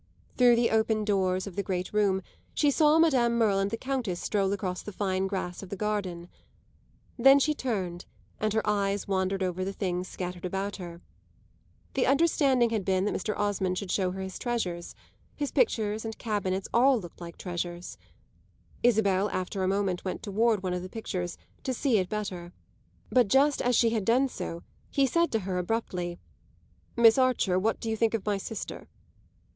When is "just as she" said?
23.27-23.91